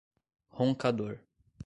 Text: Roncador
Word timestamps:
Roncador 0.57 1.21